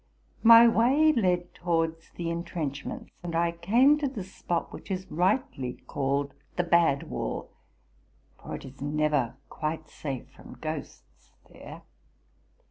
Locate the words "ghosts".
10.59-11.33